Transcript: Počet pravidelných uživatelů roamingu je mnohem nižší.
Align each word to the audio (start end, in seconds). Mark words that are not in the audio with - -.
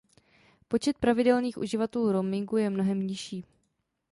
Počet 0.67 0.97
pravidelných 0.99 1.57
uživatelů 1.57 2.11
roamingu 2.11 2.57
je 2.57 2.69
mnohem 2.69 3.07
nižší. 3.07 3.45